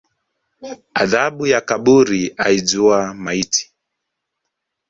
[1.01, 3.71] Adhabu ya kaburi aijua maiti